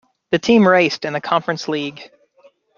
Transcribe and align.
The 0.31 0.39
team 0.39 0.67
raced 0.67 1.05
in 1.05 1.13
the 1.13 1.21
Conference 1.21 1.67
League. 1.67 2.09